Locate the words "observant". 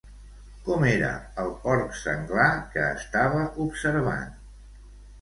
3.69-4.31